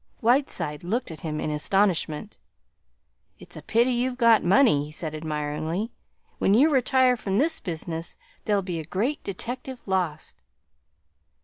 Whiteside 0.19 0.83
looked 0.83 1.11
at 1.11 1.19
him 1.19 1.39
in 1.39 1.51
astonishment. 1.51 2.39
"It's 3.37 3.55
a 3.55 3.61
pity 3.61 3.91
you've 3.91 4.17
got 4.17 4.43
money," 4.43 4.85
he 4.85 4.91
said 4.91 5.13
admiringly. 5.13 5.91
"When 6.39 6.55
you 6.55 6.71
retire 6.71 7.15
from 7.15 7.37
this 7.37 7.59
business 7.59 8.17
there'll 8.45 8.63
be 8.63 8.79
a 8.79 8.83
great 8.83 9.23
detective 9.23 9.79
lost." 9.85 10.41